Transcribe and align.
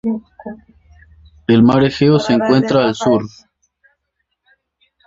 El 1.45 1.61
Mar 1.61 1.83
Egeo 1.83 2.17
se 2.17 2.33
encuentra 2.33 2.83
al 2.85 2.95
sur. 2.95 3.21